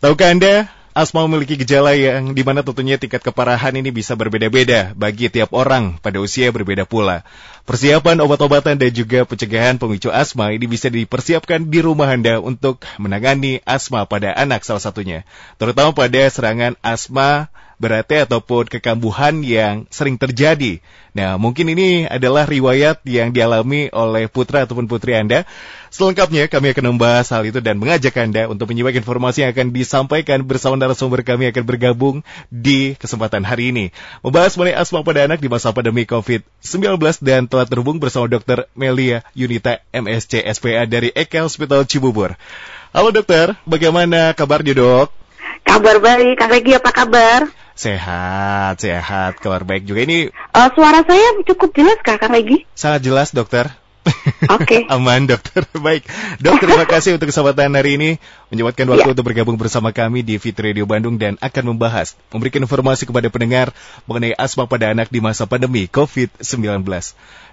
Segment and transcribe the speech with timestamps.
[0.00, 5.28] Tahukah Anda, asma memiliki gejala yang di mana tentunya tingkat keparahan ini bisa berbeda-beda bagi
[5.28, 7.20] tiap orang pada usia berbeda pula.
[7.68, 13.60] Persiapan obat-obatan dan juga pencegahan pemicu asma ini bisa dipersiapkan di rumah Anda untuk menangani
[13.68, 15.28] asma pada anak salah satunya.
[15.60, 20.84] Terutama pada serangan asma berarti ataupun kekambuhan yang sering terjadi.
[21.16, 25.48] Nah, mungkin ini adalah riwayat yang dialami oleh putra ataupun putri Anda.
[25.90, 30.44] Selengkapnya kami akan membahas hal itu dan mengajak Anda untuk menyimak informasi yang akan disampaikan
[30.46, 32.22] bersama narasumber kami akan bergabung
[32.52, 33.84] di kesempatan hari ini.
[34.22, 38.70] Membahas mengenai asma pada anak di masa pandemi COVID-19 dan telah terhubung bersama Dr.
[38.76, 42.38] Melia Yunita MSC SPA dari Eka Hospital Cibubur.
[42.94, 45.08] Halo dokter, bagaimana kabarnya dok?
[45.66, 47.59] Kabar baik, Kak Regi apa kabar?
[47.80, 50.04] Sehat, sehat, kabar baik juga.
[50.04, 52.68] Ini Uh, suara saya cukup jelas Kak, Kak Regi?
[52.76, 53.72] sangat jelas dokter.
[54.52, 54.84] Oke.
[54.92, 55.64] Aman dokter.
[55.86, 56.04] Baik.
[56.40, 58.10] Dok, terima kasih untuk kesempatan hari ini
[58.52, 59.12] menyempatkan waktu Ya.
[59.16, 63.72] untuk bergabung bersama kami di Fit Radio Bandung dan akan membahas, memberikan informasi kepada pendengar
[64.04, 66.84] mengenai asma pada anak di masa pandemi COVID-19.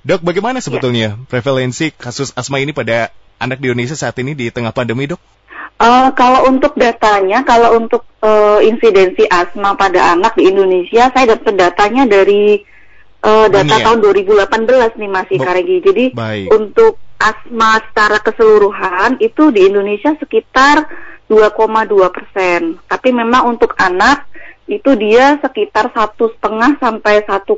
[0.03, 4.75] Dok, bagaimana sebetulnya prevalensi kasus asma ini pada anak di Indonesia saat ini di tengah
[4.75, 5.19] pandemi, Dok?
[5.77, 11.53] Uh, kalau untuk datanya, kalau untuk uh, insidensi asma pada anak di Indonesia, saya dapat
[11.53, 12.65] datanya dari
[13.21, 13.85] uh, data Dunia.
[13.85, 13.99] tahun
[14.57, 15.77] 2018 nih masih Bo- Kak Regi.
[15.85, 16.47] Jadi Baik.
[16.49, 20.89] untuk asma secara keseluruhan itu di Indonesia sekitar
[21.29, 21.53] 2,2
[22.09, 22.81] persen.
[22.89, 24.25] Tapi memang untuk anak
[24.67, 27.53] itu dia sekitar satu setengah sampai 1,9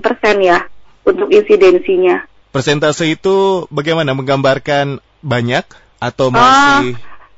[0.00, 0.64] persen ya
[1.04, 2.24] untuk insidensinya.
[2.54, 5.66] Persentase itu bagaimana menggambarkan banyak
[5.98, 6.94] atau masih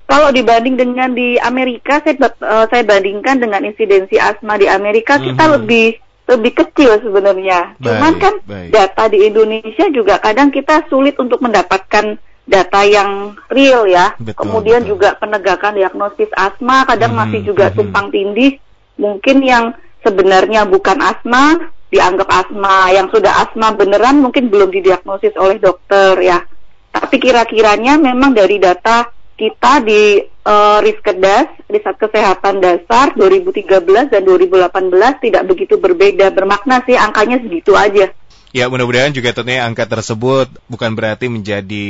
[0.07, 5.51] Kalau dibanding dengan di Amerika, saya eh, saya bandingkan dengan insidensi asma di Amerika kita
[5.51, 5.53] Mhm.
[5.61, 5.87] lebih
[6.27, 7.79] lebih kecil sebenarnya.
[7.79, 8.71] Cuman kan baik.
[8.75, 14.15] data di Indonesia juga kadang kita sulit untuk mendapatkan data yang real ya.
[14.19, 14.99] Betul, Kemudian betul.
[14.99, 17.75] juga penegakan diagnosis asma kadang Mhm, masih juga mhm.
[17.79, 18.59] tumpang tindih.
[18.99, 25.63] Mungkin yang sebenarnya bukan asma dianggap asma, yang sudah asma beneran mungkin belum didiagnosis oleh
[25.63, 26.43] dokter ya.
[26.91, 35.25] Tapi kira-kiranya memang dari data kita di eh, Riskedas, Riset Kesehatan Dasar 2013 dan 2018
[35.25, 36.33] tidak begitu berbeda.
[36.33, 38.11] Bermakna sih angkanya segitu aja.
[38.57, 41.89] Ya mudah-mudahan juga tentunya angka tersebut bukan berarti menjadi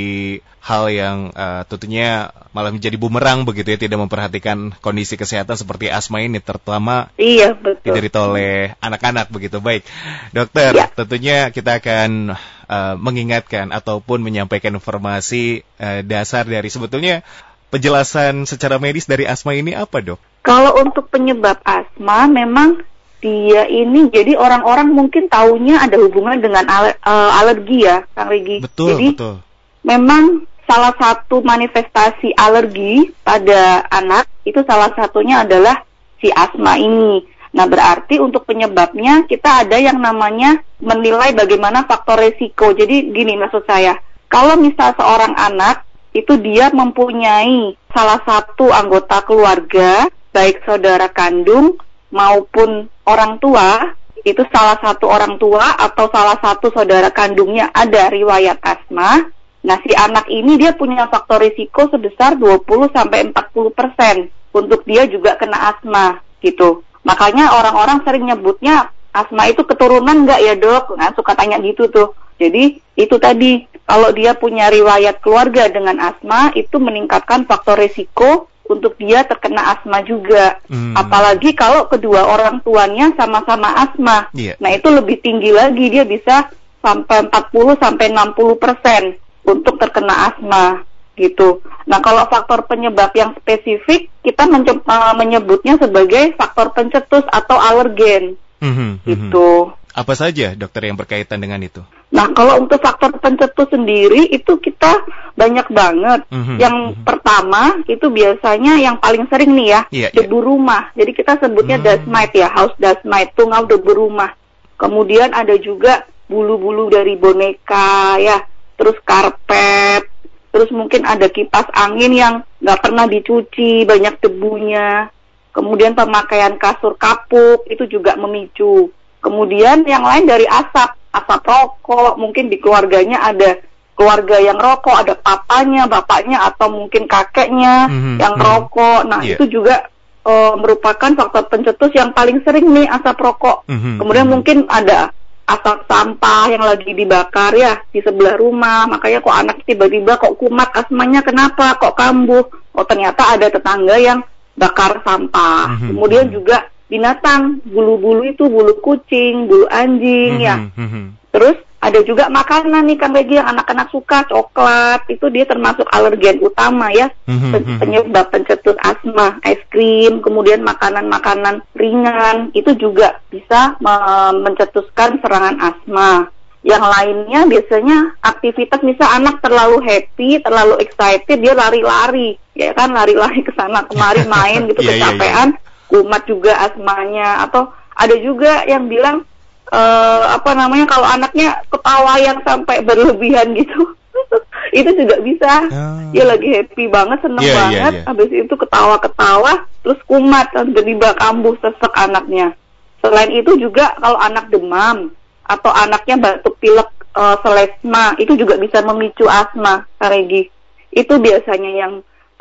[0.59, 6.27] hal yang eh, tentunya malah menjadi bumerang begitu ya tidak memperhatikan kondisi kesehatan seperti asma
[6.27, 7.87] ini terutama Iya, betul.
[7.87, 9.87] diderita oleh anak-anak begitu baik
[10.35, 10.91] dokter Ya.
[10.91, 12.35] tentunya kita akan
[12.67, 17.23] eh, mengingatkan ataupun menyampaikan informasi eh, dasar dari sebetulnya
[17.71, 20.19] penjelasan secara medis dari asma ini apa dok?
[20.43, 22.83] Kalau untuk penyebab asma memang
[23.21, 28.63] dia ini jadi orang-orang mungkin taunya ada hubungan dengan ale- eh, alergi ya, Kang Regi.
[28.63, 29.35] Betul jadi betul.
[29.83, 30.25] memang
[30.67, 35.87] salah satu manifestasi alergi pada anak itu salah satunya adalah
[36.19, 37.23] si asma ini.
[37.57, 42.77] Nah, berarti untuk penyebabnya kita ada yang namanya menilai bagaimana faktor resiko.
[42.77, 43.97] Jadi gini maksud saya,
[44.29, 50.05] kalau misal seorang anak itu dia mempunyai salah satu anggota keluarga,
[50.37, 51.81] baik saudara kandung
[52.17, 53.93] maupun orang tua,
[54.25, 59.29] itu salah satu orang tua atau salah satu saudara kandungnya ada riwayat asma,
[59.67, 65.11] Nah, si anak ini dia punya faktor risiko sebesar 20 sampai 40 persen untuk dia
[65.11, 66.87] juga kena asma gitu.
[67.03, 70.95] Makanya orang-orang sering nyebutnya asma itu keturunan nggak ya dok?
[70.95, 72.15] Nah, suka tanya gitu tuh.
[72.39, 78.99] Jadi itu tadi kalau dia punya riwayat keluarga dengan asma itu meningkatkan faktor risiko untuk
[78.99, 80.59] dia terkena asma juga.
[80.67, 80.95] Hmm.
[80.95, 84.31] Apalagi kalau kedua orang tuanya sama-sama asma.
[84.35, 84.59] Iya.
[84.59, 86.51] Nah, itu lebih tinggi lagi dia bisa
[86.83, 89.03] sampai 40 sampai 60 persen
[89.47, 91.65] untuk terkena asma gitu.
[91.89, 98.73] Nah, kalau faktor penyebab yang spesifik kita eh, menyebutnya sebagai faktor pencetus atau alergen Mhm,
[98.73, 99.05] mhm.
[99.05, 99.73] gitu.
[99.97, 101.81] Apa saja dokter yang berkaitan dengan itu?
[102.13, 105.01] Nah, kalau untuk faktor pencetus sendiri itu kita
[105.33, 106.21] banyak banget.
[106.29, 107.01] Mhm, Yang mhm.
[107.01, 110.93] pertama itu biasanya yang paling sering nih ya, Iya, debu rumah.
[110.93, 111.87] Jadi kita sebutnya Hmm.
[111.89, 114.37] dust mite ya, house dust mite, tungau debu rumah.
[114.77, 118.45] Kemudian ada juga bulu-bulu dari boneka ya,
[118.77, 120.05] terus karpet,
[120.53, 125.09] terus mungkin ada kipas angin yang nggak pernah dicuci, banyak debunya.
[125.57, 128.93] Kemudian pemakaian kasur kapuk itu juga memicu.
[129.27, 133.59] Kemudian yang lain dari asap, asap rokok, mungkin di keluarganya ada
[133.99, 138.43] keluarga yang rokok, ada papanya, bapaknya atau mungkin kakeknya Mhm, yang mhm.
[138.47, 139.01] rokok.
[139.11, 139.35] Nah, Iya.
[139.35, 139.91] itu juga
[140.27, 143.63] eh, merupakan faktor pencetus yang paling sering nih asap rokok.
[143.71, 144.33] Mhm, Kemudian mhm.
[144.35, 145.15] mungkin ada
[145.47, 148.91] asap sampah yang lagi dibakar ya di sebelah rumah.
[148.91, 151.79] Makanya kok anak tiba-tiba kok kumat asmanya kenapa?
[151.79, 152.43] Kok kambuh?
[152.75, 154.19] Oh ternyata ada tetangga yang
[154.59, 155.79] bakar sampah.
[155.79, 155.95] Mhm.
[155.95, 160.57] Kemudian juga binatang, bulu-bulu itu bulu kucing, bulu anjing ya.
[160.57, 161.05] Mhm, mhm.
[161.35, 165.07] Terus ada juga makanan nih Kang Regi yang anak-anak suka, coklat.
[165.07, 167.13] Itu dia termasuk alergen utama ya.
[167.29, 167.79] Mhm, mhm.
[167.79, 176.33] Penyebab pencetus asma, es krim, kemudian makanan-makanan ringan itu juga bisa me- mencetuskan serangan asma.
[176.67, 183.47] Yang lainnya biasanya aktivitas misal anak terlalu happy, terlalu excited, dia lari-lari, ya kan lari-lari
[183.47, 184.99] ke sana kemari main gitu Iya, iya, iya.
[184.99, 185.49] kecapean,
[185.97, 189.25] kumat juga asmanya atau ada juga yang bilang
[189.73, 193.97] eh, apa namanya kalau anaknya ketawa yang sampai berlebihan gitu.
[194.79, 195.53] itu juga bisa.
[195.73, 196.05] Ah.
[196.13, 197.93] Dia lagi happy banget, seneng Iya, iya, banget.
[197.97, 198.03] iya.
[198.05, 202.53] Habis itu ketawa-ketawa, terus kumat, tiba-tiba kambuh sesek anaknya.
[203.01, 205.15] Selain itu juga kalau anak demam
[205.47, 210.51] atau anaknya batuk pilek eh, selesma itu juga bisa memicu asma, Kak Regi.
[210.93, 211.93] Itu biasanya yang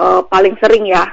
[0.01, 1.05] eh, paling sering ya.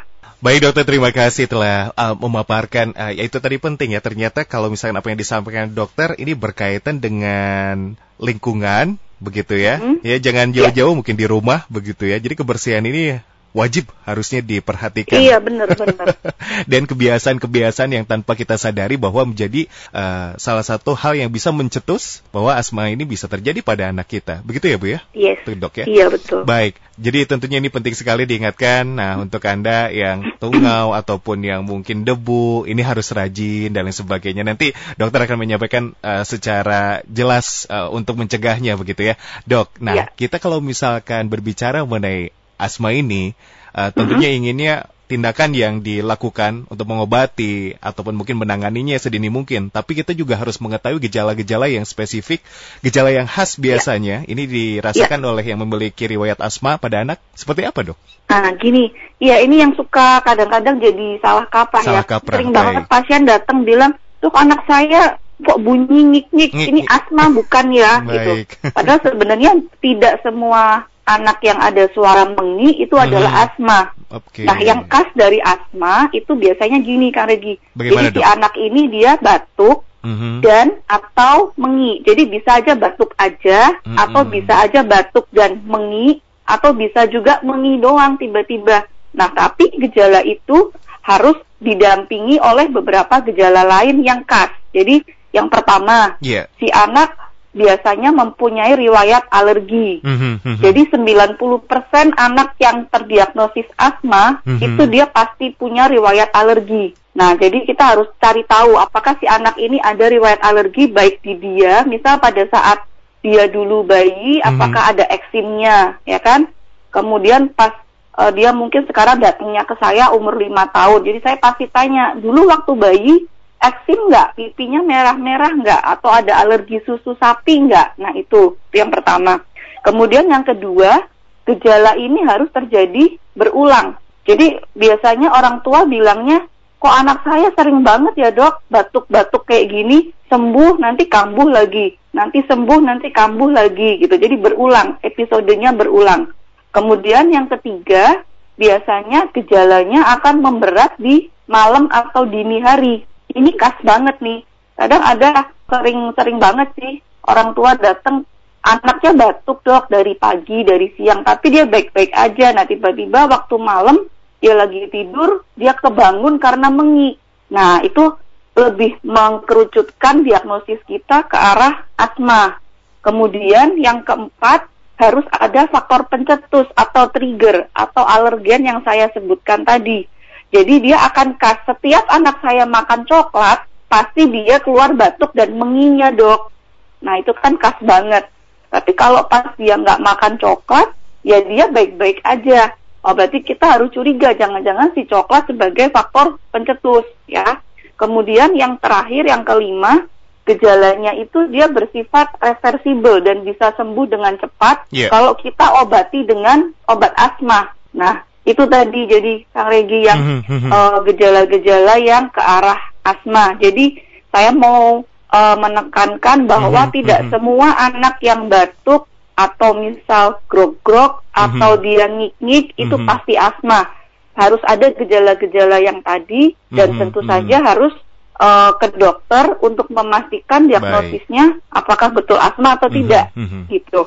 [0.42, 2.90] Baik dokter, terima kasih telah uh, memaparkan.
[2.98, 4.02] Uh, ya itu tadi penting ya.
[4.02, 9.78] Ternyata kalau misalkan apa yang disampaikan dokter ini berkaitan dengan lingkungan, begitu ya.
[9.78, 10.02] Mhm.
[10.02, 12.18] Ya jangan jauh-jauh mungkin di rumah, begitu ya.
[12.18, 15.20] Jadi kebersihan ini wajib harusnya diperhatikan.
[15.20, 16.16] Iya, benar-benar.
[16.72, 22.24] Dan kebiasaan-kebiasaan yang tanpa kita sadari bahwa menjadi uh, salah satu hal yang bisa mencetus
[22.32, 24.40] bahwa asma ini bisa terjadi pada anak kita.
[24.42, 25.00] Begitu ya Bu ya?
[25.12, 25.40] yes.
[25.44, 25.86] Itu dok ya.
[25.86, 26.42] Iya, betul.
[26.48, 28.84] Baik, jadi tentunya ini penting sekali diingatkan.
[28.84, 34.42] Nah, untuk Anda yang tungau ataupun yang mungkin debu, ini harus rajin dan lain sebagainya.
[34.44, 39.14] Nanti dokter akan menyampaikan uh, secara jelas uh, untuk mencegahnya begitu ya.
[39.44, 40.04] Dok, nah Ya.
[40.08, 42.32] kita kalau misalkan berbicara mengenai
[42.62, 43.34] asma ini,
[43.74, 49.68] uh, tentunya inginnya tindakan yang dilakukan untuk mengobati ataupun mungkin menanganinya sedini mungkin.
[49.68, 52.40] Tapi kita juga harus mengetahui gejala-gejala yang spesifik,
[52.80, 54.24] gejala yang khas biasanya.
[54.24, 57.20] Ini dirasakan oleh yang memiliki riwayat asma pada anak.
[57.36, 57.98] Seperti apa dok?
[58.32, 58.88] Nah, gini,
[59.20, 62.08] ya ini yang suka kadang-kadang jadi salah kaprah Salah ya.
[62.08, 62.56] kaprah, Sering baik.
[62.64, 63.92] banget pasien datang bilang,
[64.24, 68.32] "Tuh anak saya kok bunyi ngik-ngik, Ngik, ini ngik." asma bukan ya?" gitu.
[68.48, 68.48] Baik.
[68.72, 69.50] Padahal sebenarnya
[69.84, 73.04] tidak semua anak yang ada suara mengi itu Mhm.
[73.04, 73.80] adalah asma.
[74.08, 74.44] Oke.
[74.44, 77.58] Nah, yang khas dari asma itu biasanya gini, Kang Regi.
[77.72, 78.26] Bagaimana, Jadi si Dok?
[78.28, 80.42] anak ini dia batuk Mhm.
[80.42, 82.02] dan atau mengi.
[82.02, 83.98] Jadi bisa aja batuk aja Mm-mm.
[83.98, 88.82] atau bisa aja batuk dan mengi atau bisa juga mengi doang tiba-tiba.
[89.14, 94.50] Nah, tapi gejala itu harus didampingi oleh beberapa gejala lain yang khas.
[94.70, 96.50] Jadi yang pertama, Iya.
[96.58, 97.14] si anak
[97.52, 100.00] biasanya mempunyai riwayat alergi.
[100.00, 100.60] Mhm, mhm.
[100.64, 104.60] Jadi 90% anak yang terdiagnosis asma Mhm.
[104.60, 106.96] itu dia pasti punya riwayat alergi.
[107.12, 111.36] Nah, jadi kita harus cari tahu apakah si anak ini ada riwayat alergi baik di
[111.36, 112.88] dia, misal pada saat
[113.20, 114.48] dia dulu bayi, Mhm.
[114.48, 116.48] apakah ada eksimnya, ya kan?
[116.88, 117.72] Kemudian pas
[118.12, 122.44] eh, dia mungkin sekarang datangnya ke saya umur lima tahun, jadi saya pasti tanya dulu
[122.44, 123.14] waktu bayi
[123.62, 128.02] eksim nggak, pipinya merah-merah nggak, atau ada alergi susu sapi nggak?
[128.02, 129.38] Nah itu itu yang pertama.
[129.86, 131.04] Kemudian yang kedua,
[131.46, 133.98] gejala ini harus terjadi berulang.
[134.24, 136.46] Jadi biasanya orang tua bilangnya,
[136.78, 142.40] kok anak saya sering banget ya dok, batuk-batuk kayak gini, sembuh nanti kambuh lagi, nanti
[142.46, 144.14] sembuh nanti kambuh lagi gitu.
[144.14, 146.30] Jadi berulang, episodenya berulang.
[146.72, 148.24] Kemudian yang ketiga,
[148.56, 153.04] biasanya gejalanya akan memberat di malam atau dini hari.
[153.32, 154.40] Ini khas banget nih.
[154.76, 158.26] Kadang ada sering-sering banget sih orang tua datang
[158.62, 162.52] anaknya batuk dok dari pagi dari siang tapi dia baik-baik aja.
[162.54, 163.96] Nah tiba-tiba waktu malam
[164.42, 167.16] dia lagi tidur dia kebangun karena mengi.
[167.52, 168.16] Nah itu
[168.52, 172.60] lebih mengkerucutkan diagnosis kita ke arah asma.
[173.00, 174.68] Kemudian yang keempat
[175.00, 180.06] harus ada faktor pencetus atau trigger atau alergen yang saya sebutkan tadi.
[180.52, 186.12] Jadi dia akan khas setiap anak saya makan coklat pasti dia keluar batuk dan menginya
[186.12, 186.52] dok.
[187.00, 188.28] Nah itu kan khas banget.
[188.68, 190.92] Tapi kalau pas dia nggak makan coklat,
[191.24, 192.72] ya dia baik-baik aja.
[193.04, 197.60] Oh berarti kita harus curiga jangan-jangan si coklat sebagai faktor pencetus ya.
[197.96, 200.08] Kemudian yang terakhir yang kelima
[200.42, 205.06] gejalanya itu dia bersifat reversibel dan bisa sembuh dengan cepat Iya.
[205.06, 207.70] kalau kita obati dengan obat asma.
[207.94, 210.70] Nah, itu tadi jadi Kang Regi yang Mhm, mhm.
[210.70, 213.54] eh, gejala-gejala yang ke arah asma.
[213.58, 213.98] Jadi
[214.34, 221.80] saya mau eh, menekankan bahwa Mhm, tidak semua anak yang batuk atau misal grog-grog atau
[221.80, 223.88] dia ngik-ngik itu pasti asma.
[224.36, 227.96] Harus ada gejala-gejala yang tadi dan tentu saja harus
[228.36, 233.32] eh, ke dokter untuk memastikan diagnosisnya apakah betul asma atau tidak
[233.72, 234.02] gitu.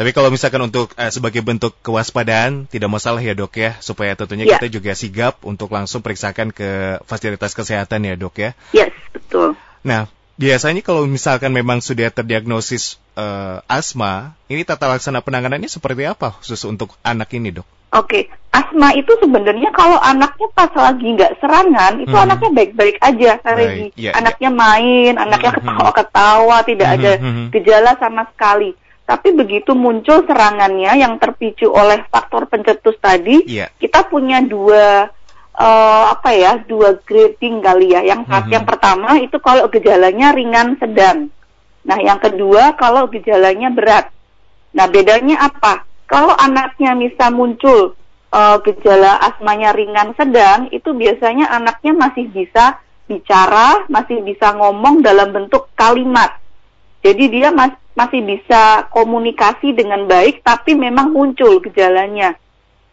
[0.00, 4.48] Tapi kalau misalkan untuk uh, sebagai bentuk kewaspadaan tidak masalah ya dok ya, supaya tentunya
[4.48, 4.56] ya.
[4.56, 8.56] kita juga sigap untuk langsung periksakan ke fasilitas kesehatan ya dok ya.
[8.72, 9.60] Yes, betul.
[9.84, 10.08] Nah,
[10.40, 16.64] biasanya kalau misalkan memang sudah terdiagnosis uh, asma, ini tata laksana penanganannya seperti apa khusus
[16.64, 17.68] untuk anak ini dok?
[17.92, 22.24] Oke, asma itu sebenarnya kalau anaknya pas lagi nggak serangan, itu hmm.
[22.24, 23.92] anaknya baik-baik aja, Baik.
[24.00, 24.56] Ya, anaknya ya.
[24.56, 25.58] main, anaknya hmm.
[25.60, 26.96] ketawa-ketawa, tidak hmm.
[26.96, 27.46] ada hmm.
[27.52, 28.72] gejala sama sekali.
[29.10, 33.66] Tapi begitu muncul serangannya yang terpicu oleh faktor pencetus tadi, ya.
[33.74, 35.10] kita punya dua
[35.58, 38.06] uh, apa ya, dua grading kali ya.
[38.06, 38.54] Yang hmm.
[38.54, 41.26] yang pertama itu kalau gejalanya ringan sedang.
[41.82, 44.14] Nah, yang kedua kalau gejalanya berat.
[44.78, 45.82] Nah, bedanya apa?
[46.06, 47.98] Kalau anaknya bisa muncul
[48.30, 52.78] uh, gejala asmanya ringan sedang, itu biasanya anaknya masih bisa
[53.10, 56.38] bicara, masih bisa ngomong dalam bentuk kalimat.
[57.02, 62.38] Jadi dia mas masih bisa komunikasi dengan baik, tapi memang muncul gejalanya.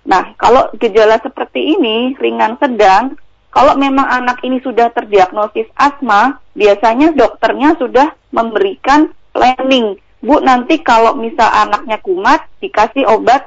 [0.08, 3.20] Nah, kalau gejala seperti ini ringan sedang,
[3.52, 11.14] kalau memang anak ini sudah terdiagnosis asma, biasanya dokternya sudah memberikan planning Bu nanti kalau
[11.14, 13.46] misal anaknya kumat dikasih obat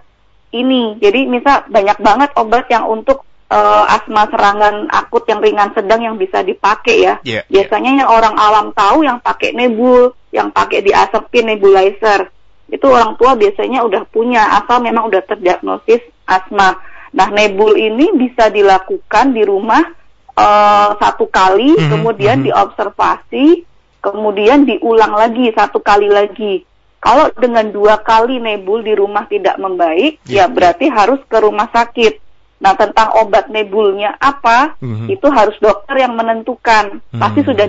[0.54, 0.94] ini.
[1.02, 6.14] Jadi misal banyak banget obat yang untuk uh, asma serangan akut yang ringan sedang yang
[6.14, 7.14] bisa dipakai ya.
[7.26, 7.66] Yeah, iya.
[7.66, 7.98] Biasanya yeah.
[8.06, 12.30] yang orang awam tahu yang pakai nebul, yang pakai diasepin nebulizer.
[12.70, 16.78] Itu orang tua biasanya udah punya asal memang udah terdiagnosis asma.
[17.10, 19.82] Nah, nebul ini bisa dilakukan di rumah
[20.38, 22.48] uh, satu kali, mm -hmm, kemudian mm -hmm.
[22.54, 23.46] diobservasi
[24.00, 26.64] kemudian diulang lagi satu kali lagi.
[27.00, 30.44] Kalau dengan dua kali nebul di rumah tidak membaik, yeah.
[30.44, 32.20] ya berarti harus ke rumah sakit.
[32.60, 35.08] Nah, tentang obat nebulnya apa, mm-hmm.
[35.08, 37.00] itu harus dokter yang menentukan.
[37.00, 37.20] Mm-hmm.
[37.20, 37.64] Pasti sudah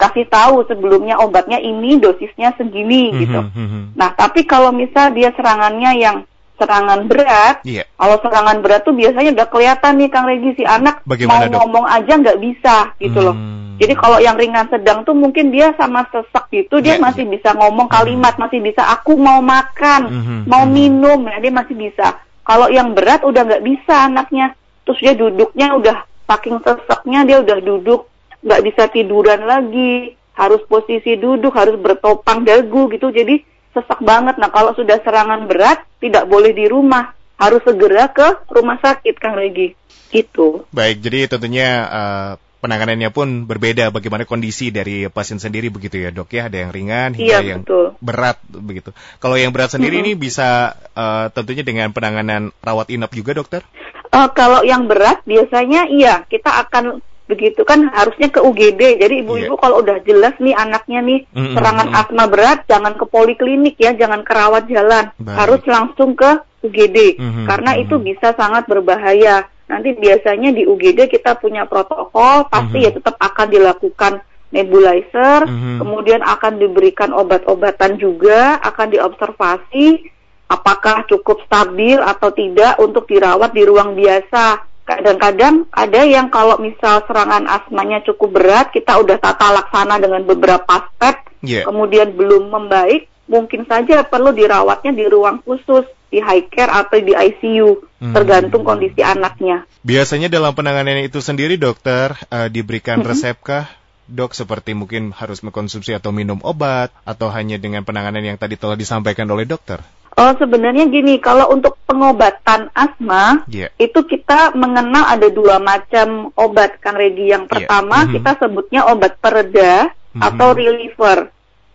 [0.00, 3.20] dikasih tahu sebelumnya obatnya ini dosisnya segini mm-hmm.
[3.20, 3.40] gitu.
[3.52, 3.82] Mm-hmm.
[4.00, 6.16] Nah, tapi kalau misal dia serangannya yang
[6.56, 7.84] serangan berat, yeah.
[8.00, 11.84] kalau serangan berat tuh biasanya udah kelihatan nih Kang Regi si anak Bagaimana, mau ngomong
[11.88, 13.28] aja nggak bisa gitu hmm.
[13.28, 13.36] loh.
[13.80, 17.32] Jadi kalau yang ringan sedang tuh mungkin dia sama sesek gitu dia yeah, masih yeah.
[17.36, 18.44] bisa ngomong kalimat, mm-hmm.
[18.48, 20.40] masih bisa aku mau makan, mm -hmm.
[20.48, 20.76] mau mm-hmm.
[20.80, 22.06] minum, ya dia masih bisa.
[22.40, 25.96] Kalau yang berat udah nggak bisa anaknya, terus dia duduknya udah
[26.28, 28.09] saking seseknya dia udah duduk
[28.40, 33.40] nggak bisa tiduran lagi, harus posisi duduk, harus bertopang dagu gitu, jadi
[33.76, 34.40] sesak banget.
[34.40, 39.36] Nah kalau sudah serangan berat tidak boleh di rumah, harus segera ke rumah sakit Kang
[39.36, 39.76] Regi.
[40.10, 40.66] Gitu.
[40.74, 46.28] Baik, jadi tentunya uh, penanganannya pun berbeda bagaimana kondisi dari pasien sendiri begitu ya dok
[46.28, 47.96] ya ada yang ringan hingga iya, yang betul.
[48.04, 50.12] berat begitu kalau yang berat sendiri mm -hmm.
[50.12, 53.64] ini bisa uh, tentunya dengan penanganan rawat inap juga dokter
[54.12, 59.54] uh, kalau yang berat biasanya iya kita akan begitu kan harusnya ke UGD jadi ibu-ibu
[59.54, 59.62] yeah.
[59.62, 64.26] kalau udah jelas nih anaknya nih mm serangan asma berat jangan ke poliklinik ya jangan
[64.26, 65.36] ke rawat jalan Baik.
[65.38, 66.30] harus langsung ke
[66.66, 67.46] UGD mm -hmm.
[67.46, 72.90] karena itu bisa sangat berbahaya nanti biasanya di UGD kita punya protokol pasti mm -hmm.
[72.90, 74.12] ya tetap akan dilakukan
[74.50, 75.76] nebulizer, mm -hmm.
[75.78, 80.10] kemudian akan diberikan obat-obatan juga, akan diobservasi
[80.50, 84.66] apakah cukup stabil atau tidak untuk dirawat di ruang biasa.
[84.90, 90.90] Kadang-kadang ada yang kalau misal serangan asmanya cukup berat, kita udah tata laksana dengan beberapa
[90.90, 91.62] step, yeah.
[91.62, 97.14] kemudian belum membaik, mungkin saja perlu dirawatnya di ruang khusus di high care atau di
[97.14, 98.10] ICU, hmm.
[98.18, 99.62] tergantung kondisi anaknya.
[99.86, 103.06] Biasanya dalam penanganan itu sendiri dokter uh, diberikan hmm.
[103.06, 103.70] resepkah?
[104.10, 108.74] Dok seperti mungkin harus mengkonsumsi atau minum obat atau hanya dengan penanganan yang tadi telah
[108.74, 109.78] disampaikan oleh dokter?
[110.20, 113.72] Oh sebenarnya gini, kalau untuk pengobatan asma yeah.
[113.80, 117.32] itu kita mengenal ada dua macam obat Kang Regi.
[117.32, 117.52] Yang iya.
[117.56, 118.04] pertama yeah.
[118.04, 118.14] -hmm.
[118.20, 120.20] kita sebutnya obat pereda mm -hmm.
[120.20, 121.18] atau reliever.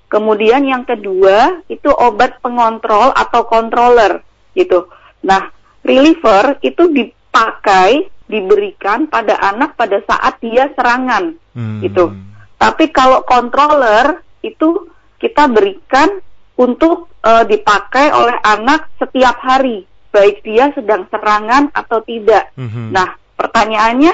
[0.05, 4.21] Kemudian yang kedua itu obat pengontrol atau controller
[4.53, 4.93] gitu.
[5.25, 5.49] Nah,
[5.81, 11.81] reliever itu dipakai diberikan pada anak pada saat dia serangan hmm.
[11.85, 12.13] gitu.
[12.57, 14.89] Tapi kalau controller itu
[15.21, 16.21] kita berikan
[16.57, 22.53] untuk uh, dipakai oleh anak setiap hari, baik dia sedang serangan atau tidak.
[22.53, 22.93] Hmm.
[22.93, 24.13] Nah, pertanyaannya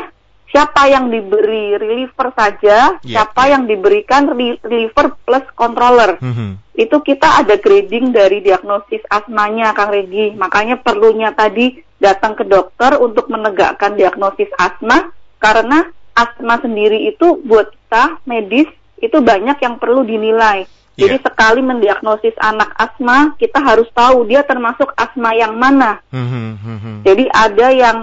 [0.51, 3.51] siapa yang diberi reliever saja, yeah, siapa yeah.
[3.55, 6.19] yang diberikan reliever plus controller.
[6.19, 6.51] Mm -hmm.
[6.75, 10.35] Itu kita ada grading dari diagnosis asmanya, Kang Regi.
[10.35, 17.71] Makanya perlunya tadi datang ke dokter untuk menegakkan diagnosis asma, karena asma sendiri itu buat
[17.71, 18.67] kita medis
[19.01, 20.67] itu banyak yang perlu dinilai.
[21.01, 21.17] Yeah.
[21.17, 25.97] Jadi sekali mendiagnosis anak asma, kita harus tahu dia termasuk asma yang mana.
[26.13, 26.95] Mm -hmm.
[27.01, 27.97] Jadi ada yang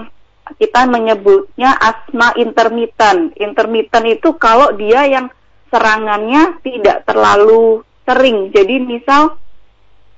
[0.59, 3.39] kita menyebutnya asma intermittent.
[3.39, 5.31] Intermittent itu kalau dia yang
[5.71, 8.51] serangannya tidak terlalu sering.
[8.51, 9.39] Jadi misal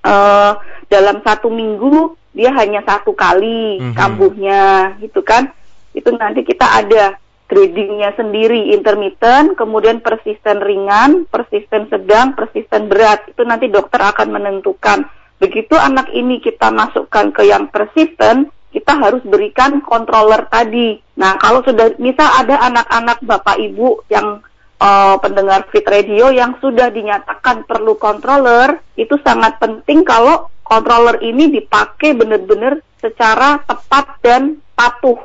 [0.01, 0.53] uh,
[0.89, 3.95] dalam satu minggu dia hanya satu kali mm -hmm.
[3.95, 4.63] kambuhnya
[5.03, 5.51] gitu kan
[5.91, 7.19] itu nanti kita ada
[7.51, 13.27] gradingnya sendiri intermittent kemudian persisten ringan persisten sedang persisten berat.
[13.27, 15.03] Itu nanti dokter akan menentukan.
[15.43, 20.95] Begitu anak ini kita masukkan ke yang persisten kita harus berikan controller tadi.
[21.19, 24.39] Nah kalau sudah misal ada anak-anak bapak ibu yang
[24.79, 31.51] uh, pendengar fit radio yang sudah dinyatakan perlu controller itu sangat penting kalau controller ini
[31.51, 35.19] dipakai benar-benar secara tepat dan patuh.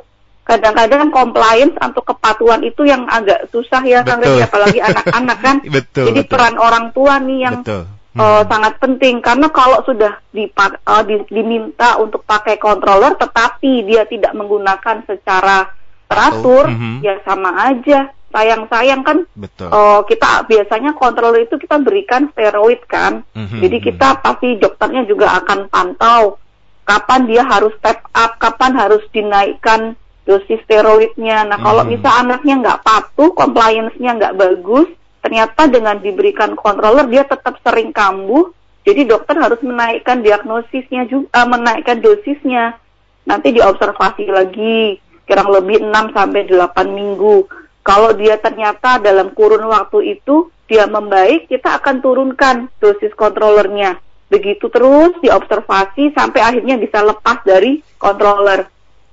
[0.47, 5.57] Kadang-kadang compliance atau kepatuhan itu yang agak susah ya Kang Regi, apalagi anak-anak kan.
[5.75, 6.31] betul, Jadi betul.
[6.31, 7.83] peran orang tua nih yang betul.
[7.83, 8.23] Eh, hmm.
[8.23, 14.09] uh, sangat penting karena kalau sudah dipak uh, di, diminta untuk pakai controller tetapi dia
[14.09, 15.69] tidak menggunakan secara
[16.07, 16.97] teratur, oh, uh -huh.
[17.03, 19.71] ya sama aja sayang-sayang kan Betul.
[19.71, 23.59] Uh, kita biasanya controller itu kita berikan steroid kan mm-hmm.
[23.63, 26.35] jadi kita pasti dokternya juga akan pantau
[26.83, 29.95] kapan dia harus step up kapan harus dinaikkan
[30.27, 32.03] dosis steroidnya nah kalau mm-hmm.
[32.03, 34.91] misal anaknya nggak patuh compliance-nya nggak bagus
[35.23, 38.51] ternyata dengan diberikan controller dia tetap sering kambuh
[38.83, 42.75] jadi dokter harus menaikkan diagnosisnya juga uh, menaikkan dosisnya
[43.23, 47.47] nanti diobservasi lagi kurang lebih 6 sampai 8 minggu
[47.87, 53.95] kalau dia ternyata dalam kurun waktu itu dia membaik, kita akan turunkan dosis kontrolernya.
[54.27, 58.67] Begitu terus diobservasi sampai akhirnya bisa lepas dari controller.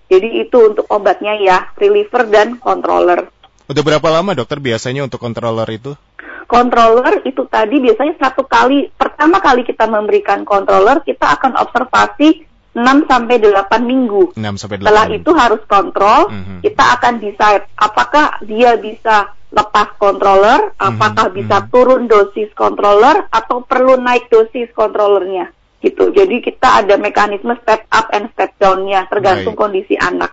[0.09, 3.29] Jadi itu untuk obatnya ya, reliever dan controller.
[3.65, 5.97] Udah berapa lama dokter biasanya untuk controller itu?
[6.45, 12.45] Controller itu tadi biasanya satu kali, pertama kali kita memberikan controller, kita akan observasi
[12.77, 14.37] 6 sampai 8 minggu.
[14.37, 14.85] 6 sampai 8.
[14.85, 16.59] Setelah itu harus kontrol, mm -hmm.
[16.61, 21.41] kita akan decide apakah dia bisa lepas controller, apakah mm -hmm.
[21.41, 25.49] bisa turun dosis controller atau perlu naik dosis controllernya.
[25.85, 26.09] Gitu.
[26.17, 29.63] Jadi kita ada mekanisme step up and step down-nya tergantung Baik.
[29.69, 30.33] kondisi anak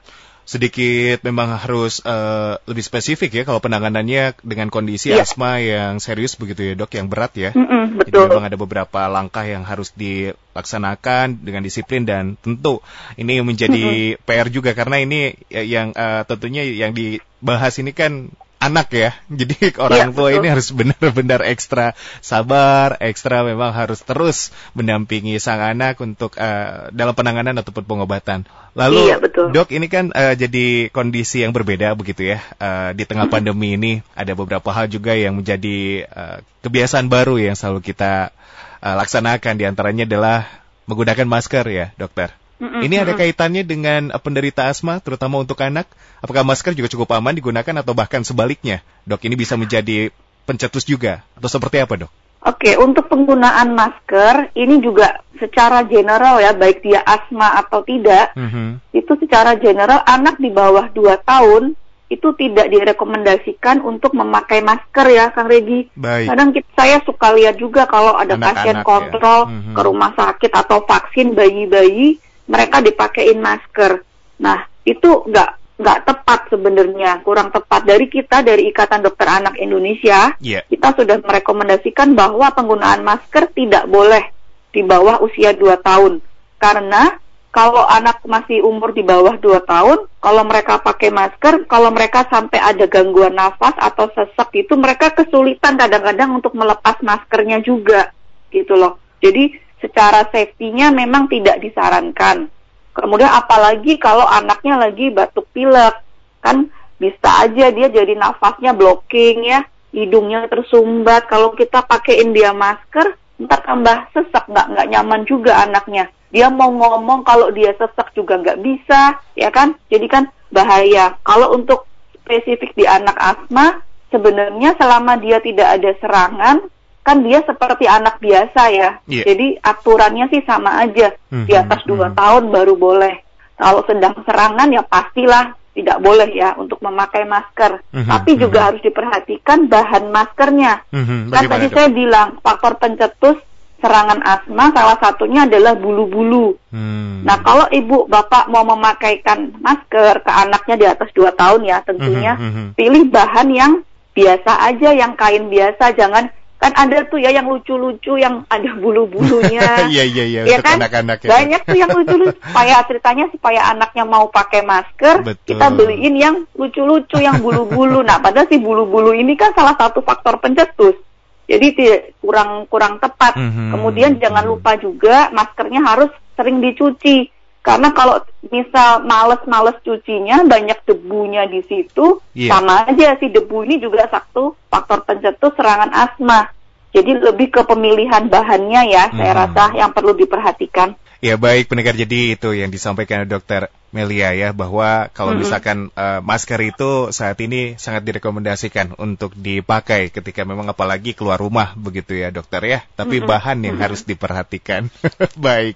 [0.52, 5.24] sedikit memang harus uh, lebih spesifik ya kalau penanganannya dengan kondisi yeah.
[5.24, 7.50] asma yang serius begitu ya dok, yang berat ya.
[7.56, 8.28] Mm -mm, betul.
[8.28, 12.84] Jadi memang ada beberapa langkah yang harus dilaksanakan dengan disiplin dan tentu
[13.16, 14.28] ini menjadi mm -hmm.
[14.28, 19.12] PR juga karena ini ya, yang uh, tentunya yang dibahas ini kan anak ya.
[19.42, 20.38] Jadi orang ya, tua betul.
[20.38, 27.18] ini harus benar-benar ekstra sabar, ekstra memang harus terus mendampingi sang anak untuk uh, dalam
[27.18, 28.46] penanganan ataupun pengobatan.
[28.72, 29.52] Lalu iya, betul.
[29.52, 34.00] dok ini kan uh, jadi kondisi yang berbeda begitu ya uh, di tengah pandemi ini
[34.16, 38.32] ada beberapa hal juga yang menjadi uh, kebiasaan baru yang selalu kita
[38.80, 39.60] uh, laksanakan.
[39.60, 40.48] Di antaranya adalah
[40.88, 42.41] menggunakan masker ya dokter.
[42.62, 42.82] Mm-hmm.
[42.86, 45.90] Ini ada kaitannya dengan penderita asma, terutama untuk anak.
[46.22, 48.86] Apakah masker juga cukup aman digunakan atau bahkan sebaliknya?
[49.10, 50.14] Dok, ini bisa menjadi
[50.46, 52.12] pencetus juga atau seperti apa, dok?
[52.42, 58.94] Oke, untuk penggunaan masker ini juga secara general ya, baik dia asma atau tidak, mm-hmm.
[58.94, 61.74] itu secara general anak di bawah 2 tahun
[62.12, 65.88] itu tidak direkomendasikan untuk memakai masker ya, Kang Regi.
[65.96, 66.28] Baik.
[66.30, 68.86] Kadang kita, saya suka lihat juga kalau ada Anak-anak pasien ya.
[68.86, 69.50] kontrol ya.
[69.50, 69.74] mm-hmm.
[69.74, 72.22] ke rumah sakit atau vaksin bayi-bayi,
[72.52, 74.04] mereka dipakein masker.
[74.44, 80.36] Nah, itu nggak nggak tepat sebenarnya, kurang tepat dari kita dari Ikatan Dokter Anak Indonesia.
[80.38, 80.62] Yeah.
[80.68, 84.30] Kita sudah merekomendasikan bahwa penggunaan masker tidak boleh
[84.70, 86.22] di bawah usia 2 tahun.
[86.62, 87.18] Karena
[87.50, 92.62] kalau anak masih umur di bawah 2 tahun, kalau mereka pakai masker, kalau mereka sampai
[92.62, 98.14] ada gangguan nafas atau sesak itu mereka kesulitan kadang-kadang untuk melepas maskernya juga
[98.54, 99.02] gitu loh.
[99.18, 102.48] Jadi secara safety-nya memang tidak disarankan.
[102.94, 105.98] Kemudian apalagi kalau anaknya lagi batuk pilek,
[106.40, 106.70] kan
[107.02, 111.26] bisa aja dia jadi nafasnya blocking ya, hidungnya tersumbat.
[111.26, 116.14] Kalau kita pakaiin dia masker, ntar tambah sesak, nggak nggak nyaman juga anaknya.
[116.32, 119.76] Dia mau ngomong kalau dia sesak juga nggak bisa, ya kan?
[119.92, 121.16] Jadi kan bahaya.
[121.26, 121.88] Kalau untuk
[122.22, 126.58] spesifik di anak asma, sebenarnya selama dia tidak ada serangan,
[127.02, 128.90] kan dia seperti anak biasa ya.
[129.10, 129.26] Yeah.
[129.26, 131.14] Jadi aturannya sih sama aja.
[131.34, 131.46] Mm-hmm.
[131.50, 132.20] Di atas dua mm-hmm.
[132.20, 133.16] tahun baru boleh.
[133.58, 137.82] Kalau sedang serangan ya pastilah tidak boleh ya untuk memakai masker.
[137.90, 138.10] Mm-hmm.
[138.10, 138.68] Tapi juga mm-hmm.
[138.70, 140.74] harus diperhatikan bahan maskernya.
[140.94, 141.22] Mm-hmm.
[141.34, 141.76] Kan tadi itu?
[141.76, 143.38] saya bilang faktor pencetus
[143.82, 146.54] serangan asma salah satunya adalah bulu-bulu.
[146.70, 147.26] Hmm.
[147.26, 152.38] Nah kalau ibu bapak mau memakaikan masker ke anaknya di atas dua tahun ya tentunya
[152.38, 152.70] hmm, hmm, hmm.
[152.78, 153.74] pilih bahan yang
[154.14, 156.30] biasa aja, yang kain biasa, jangan
[156.62, 159.66] kan ada tuh ya yang lucu-lucu yang ada bulu-bulunya.
[159.92, 160.42] Iya iya iya.
[160.46, 160.78] Ya kan?
[160.78, 161.30] Anak-anak ya.
[161.34, 162.38] Banyak tuh yang lucu-lucu.
[162.46, 165.48] supaya ceritanya supaya anaknya mau pakai masker, Betul.
[165.50, 168.06] kita beliin yang lucu-lucu yang bulu-bulu.
[168.06, 171.02] Nah, padahal si bulu-bulu ini kan salah satu faktor pencetus.
[171.50, 173.34] Jadi tidak kurang kurang tepat.
[173.36, 173.70] Mm-hmm.
[173.74, 177.28] Kemudian jangan lupa juga maskernya harus sering dicuci.
[177.62, 178.18] Karena kalau
[178.50, 182.58] misal males-males cucinya, banyak debunya di situ, yeah.
[182.58, 186.50] sama aja si debu ini juga satu faktor pencetus serangan asma.
[186.92, 189.16] Jadi lebih ke pemilihan bahannya ya, hmm.
[189.16, 190.98] saya rasa yang perlu diperhatikan.
[191.22, 195.44] Ya baik pendengar jadi itu yang disampaikan dokter Melia ya bahwa kalau mm-hmm.
[195.44, 201.76] misalkan uh, masker itu saat ini sangat direkomendasikan untuk dipakai ketika memang apalagi keluar rumah
[201.76, 202.80] begitu ya dokter ya.
[202.96, 203.28] Tapi mm-hmm.
[203.28, 203.84] bahan yang mm-hmm.
[203.84, 204.88] harus diperhatikan.
[205.36, 205.76] Baik.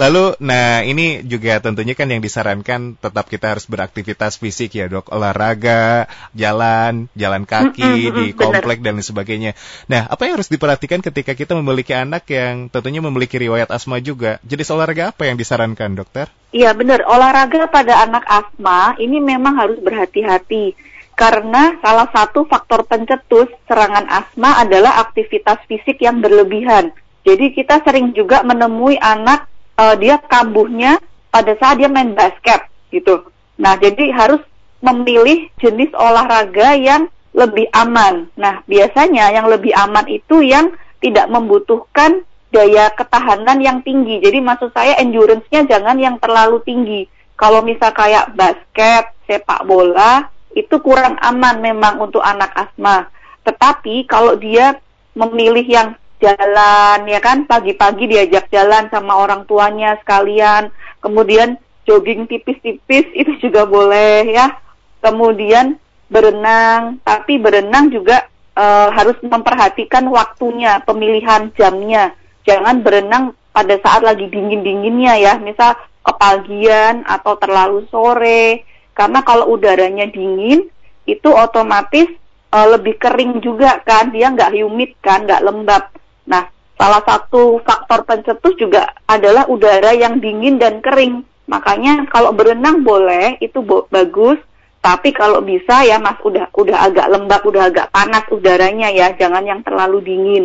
[0.00, 5.12] Lalu nah ini juga tentunya kan yang disarankan tetap kita harus beraktivitas fisik ya dok,
[5.12, 8.16] olahraga, jalan, jalan kaki mm-hmm.
[8.16, 8.96] di komplek Bener.
[8.96, 9.52] dan sebagainya.
[9.92, 14.40] Nah apa yang harus diperhatikan ketika kita memiliki anak yang tentunya memiliki riwayat asma juga?
[14.64, 16.32] Jenis olahraga apa yang disarankan dokter?
[16.48, 20.72] Iya benar, olahraga pada anak asma ini memang harus berhati-hati
[21.12, 26.96] karena salah satu faktor pencetus serangan asma adalah aktivitas fisik yang berlebihan.
[27.28, 30.96] Jadi kita sering juga menemui anak uh, dia kambuhnya
[31.28, 33.20] pada saat dia main basket gitu.
[33.60, 34.40] Nah jadi harus
[34.80, 38.32] memilih jenis olahraga yang lebih aman.
[38.40, 40.72] Nah biasanya yang lebih aman itu yang
[41.04, 42.24] tidak membutuhkan
[42.54, 44.22] daya ketahanan yang tinggi.
[44.22, 47.10] Jadi maksud saya endurance-nya jangan yang terlalu tinggi.
[47.34, 53.10] Kalau misal kayak basket, sepak bola, itu kurang aman memang untuk anak asma.
[53.42, 54.78] Tetapi kalau dia
[55.18, 55.88] memilih yang
[56.22, 60.70] jalan ya kan pagi-pagi diajak jalan sama orang tuanya sekalian,
[61.02, 64.62] kemudian jogging tipis-tipis itu juga boleh ya.
[65.02, 68.24] Kemudian berenang, tapi berenang juga
[68.56, 68.64] e,
[68.94, 77.34] harus memperhatikan waktunya, pemilihan jamnya jangan berenang pada saat lagi dingin-dinginnya ya, misal kepagian atau
[77.40, 78.64] terlalu sore.
[78.94, 80.70] Karena kalau udaranya dingin,
[81.04, 82.06] itu otomatis
[82.54, 85.90] uh, lebih kering juga kan, dia nggak humid kan, nggak lembab.
[86.30, 86.46] Nah,
[86.78, 91.26] salah satu faktor pencetus juga adalah udara yang dingin dan kering.
[91.50, 94.38] Makanya kalau berenang boleh, itu bo bagus.
[94.84, 99.40] Tapi kalau bisa ya Mas udah udah agak lembab, udah agak panas udaranya ya, jangan
[99.48, 100.44] yang terlalu dingin.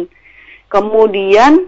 [0.71, 1.67] Kemudian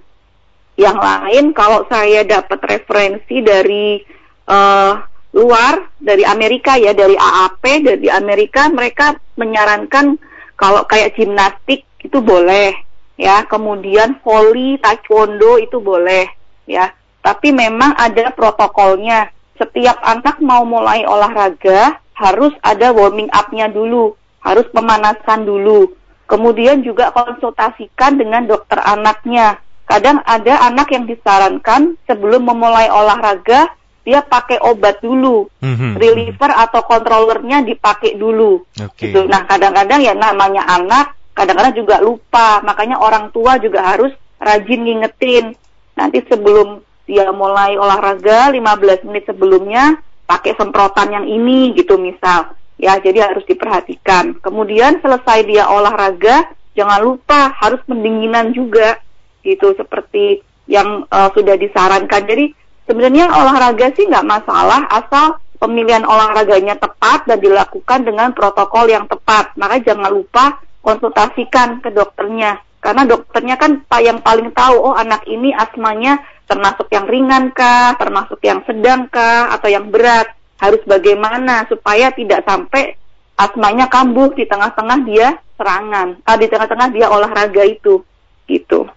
[0.81, 4.01] yang lain kalau saya dapat referensi dari
[4.49, 4.97] uh,
[5.31, 10.17] luar dari Amerika ya dari AAP dari Amerika mereka menyarankan
[10.57, 12.73] kalau kayak gimnastik itu boleh
[13.21, 13.45] ya.
[13.45, 16.25] Kemudian volley taekwondo itu boleh
[16.65, 16.89] ya.
[17.21, 19.29] Tapi memang ada protokolnya.
[19.61, 25.93] Setiap anak mau mulai olahraga harus ada warming up-nya dulu harus pemanasan dulu.
[26.25, 29.61] Kemudian juga konsultasikan dengan dokter anaknya
[29.91, 33.67] Kadang ada anak yang disarankan sebelum memulai olahraga
[34.01, 35.93] dia pakai obat dulu, mm-hmm.
[35.99, 38.65] reliever atau kontrolernya dipakai dulu.
[38.73, 39.11] Okay.
[39.11, 39.29] Gitu.
[39.29, 44.09] Nah kadang-kadang ya namanya anak, kadang-kadang juga lupa, makanya orang tua juga harus
[44.41, 45.53] rajin ngingetin.
[45.93, 52.55] Nanti sebelum dia mulai olahraga 15 menit sebelumnya pakai semprotan yang ini gitu misal.
[52.81, 54.41] Ya, jadi harus diperhatikan.
[54.41, 58.97] Kemudian selesai dia olahraga, jangan lupa harus pendinginan juga
[59.41, 62.23] gitu seperti yang uh, sudah disarankan.
[62.25, 62.53] Jadi
[62.85, 69.53] sebenarnya olahraga sih nggak masalah asal pemilihan olahraganya tepat dan dilakukan dengan protokol yang tepat.
[69.57, 75.53] Maka jangan lupa konsultasikan ke dokternya karena dokternya kan yang paling tahu oh anak ini
[75.53, 76.17] asmanya
[76.49, 80.33] termasuk yang ringan kah, termasuk yang sedang kah atau yang berat.
[80.57, 82.97] Harus bagaimana supaya tidak sampai
[83.37, 88.01] asmanya kambuh di tengah-tengah dia serangan, ah, di tengah-tengah dia olahraga itu
[88.49, 88.89] gitu.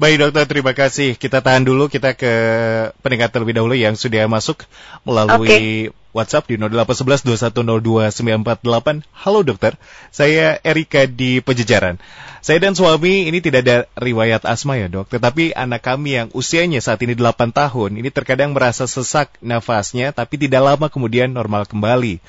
[0.00, 1.12] Baik dokter, terima kasih.
[1.12, 2.32] Kita tahan dulu, kita ke
[3.04, 4.64] pendengar terlebih dahulu yang sudah masuk
[5.04, 5.92] melalui okay.
[6.16, 7.20] WhatsApp di 0811
[9.12, 9.76] Halo dokter,
[10.08, 12.00] saya Erika di Pejejaran.
[12.40, 16.80] Saya dan suami ini tidak ada riwayat asma ya dok, tetapi anak kami yang usianya
[16.80, 22.24] saat ini 8 tahun, ini terkadang merasa sesak nafasnya, tapi tidak lama kemudian normal kembali.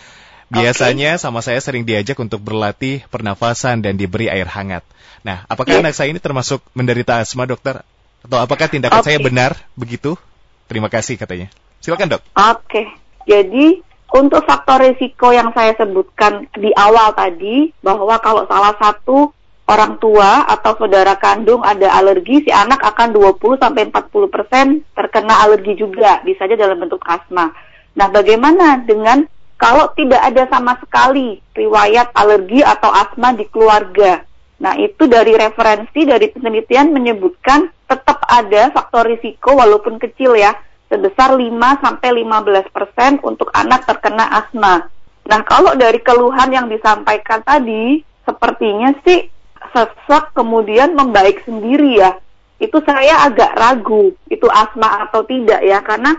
[0.52, 1.24] Biasanya okay.
[1.24, 4.84] sama saya sering diajak untuk berlatih pernafasan dan diberi air hangat.
[5.24, 5.84] Nah, apakah yeah.
[5.88, 7.80] anak saya ini termasuk menderita asma, dokter?
[8.20, 9.16] Atau apakah tindakan okay.
[9.16, 10.20] saya benar begitu?
[10.68, 11.48] Terima kasih katanya.
[11.80, 12.22] Silakan, Dok.
[12.36, 12.52] Oke.
[12.68, 12.86] Okay.
[13.32, 13.80] Jadi,
[14.12, 19.32] untuk faktor risiko yang saya sebutkan di awal tadi bahwa kalau salah satu
[19.72, 25.80] orang tua atau saudara kandung ada alergi, si anak akan 20 sampai 40% terkena alergi
[25.80, 27.56] juga, bisa saja dalam bentuk asma.
[27.96, 29.24] Nah, bagaimana dengan
[29.62, 34.26] kalau tidak ada sama sekali riwayat alergi atau asma di keluarga.
[34.58, 40.58] Nah, itu dari referensi dari penelitian menyebutkan tetap ada faktor risiko walaupun kecil ya,
[40.90, 41.46] sebesar 5
[41.78, 44.90] sampai 15% untuk anak terkena asma.
[45.30, 49.30] Nah, kalau dari keluhan yang disampaikan tadi, sepertinya sih
[49.78, 52.18] sesek kemudian membaik sendiri ya.
[52.58, 56.18] Itu saya agak ragu itu asma atau tidak ya karena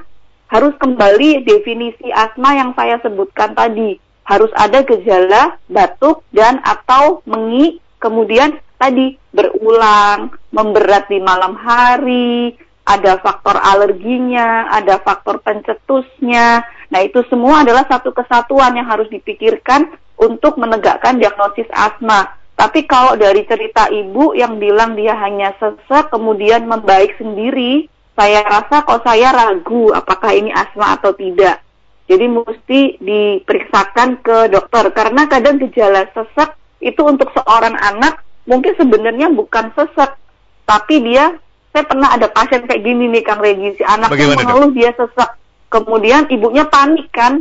[0.52, 3.96] harus kembali definisi asma yang saya sebutkan tadi.
[4.28, 12.52] Harus ada gejala batuk dan atau mengi kemudian tadi berulang, memberat di malam hari,
[12.84, 16.66] ada faktor alerginya, ada faktor pencetusnya.
[16.92, 19.88] Nah, itu semua adalah satu kesatuan yang harus dipikirkan
[20.20, 22.36] untuk menegakkan diagnosis asma.
[22.52, 28.84] Tapi kalau dari cerita ibu yang bilang dia hanya sesek kemudian membaik sendiri, saya rasa
[28.84, 31.64] kok saya ragu apakah ini asma atau tidak.
[32.10, 39.30] Jadi mesti diperiksakan ke dokter karena kadang gejala sesek itu untuk seorang anak mungkin sebenarnya
[39.32, 40.18] bukan sesek,
[40.66, 41.38] tapi dia
[41.72, 45.40] saya pernah ada pasien kayak gini nih Kang Regi, si anaknya mengeluh dia sesak.
[45.72, 47.40] Kemudian ibunya panik kan.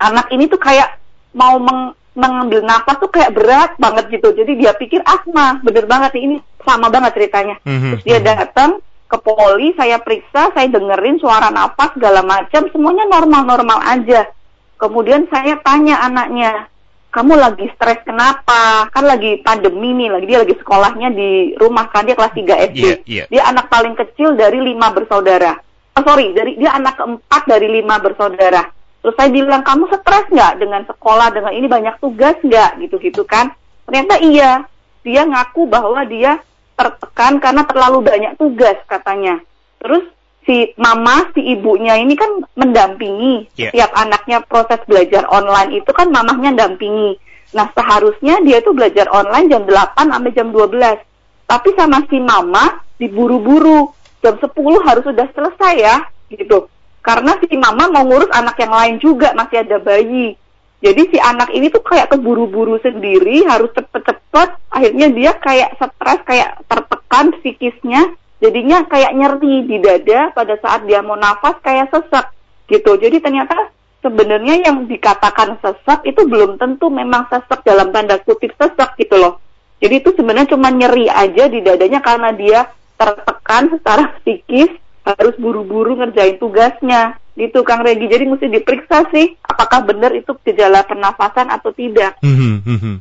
[0.00, 0.96] Anak ini tuh kayak
[1.36, 4.32] mau meng mengambil nafas tuh kayak berat banget gitu.
[4.32, 7.60] Jadi dia pikir asma, bener banget nih ini sama banget ceritanya.
[7.68, 7.90] Mm-hmm.
[7.92, 13.82] Terus dia datang ke poli, saya periksa, saya dengerin suara nafas segala macam, semuanya normal-normal
[13.82, 14.30] aja.
[14.78, 16.70] Kemudian saya tanya anaknya,
[17.10, 18.86] kamu lagi stres kenapa?
[18.94, 22.78] Kan lagi pandemi nih, lagi dia lagi sekolahnya di rumah kan dia kelas 3 SD.
[22.78, 23.26] Yeah, yeah.
[23.26, 25.58] Dia anak paling kecil dari lima bersaudara.
[25.98, 28.70] Oh, sorry, dari dia anak keempat dari lima bersaudara.
[29.02, 33.50] Terus saya bilang kamu stres nggak dengan sekolah dengan ini banyak tugas nggak gitu-gitu kan?
[33.90, 34.62] Ternyata iya,
[35.02, 36.38] dia ngaku bahwa dia
[36.80, 39.36] tertekan karena terlalu banyak tugas katanya.
[39.84, 40.08] Terus
[40.48, 43.68] si mama, si ibunya ini kan mendampingi yeah.
[43.68, 47.20] setiap anaknya proses belajar online itu kan mamahnya dampingi.
[47.52, 51.02] Nah, seharusnya dia itu belajar online jam 8 sampai jam 12.
[51.50, 53.92] Tapi sama si mama diburu-buru.
[54.20, 54.52] Jam 10
[54.84, 55.96] harus sudah selesai ya,
[56.28, 56.68] gitu.
[57.00, 60.36] Karena si mama mau ngurus anak yang lain juga, masih ada bayi.
[60.80, 64.48] Jadi si anak ini tuh kayak keburu-buru sendiri, harus cepet-cepet.
[64.72, 71.04] Akhirnya dia kayak stres, kayak tertekan psikisnya jadinya kayak nyeri di dada pada saat dia
[71.04, 72.32] mau nafas kayak sesak
[72.72, 72.96] gitu.
[72.96, 73.68] Jadi ternyata
[74.00, 79.36] sebenarnya yang dikatakan sesak itu belum tentu memang sesak dalam tanda kutip sesak gitu loh.
[79.84, 84.72] Jadi itu sebenarnya cuma nyeri aja di dadanya karena dia tertekan secara psikis
[85.04, 88.06] harus buru-buru ngerjain tugasnya gitu Kang Regi.
[88.06, 92.18] Jadi mesti diperiksa sih apakah benar itu gejala pernafasan atau tidak.
[92.22, 92.96] Hmm, hmm, hmm.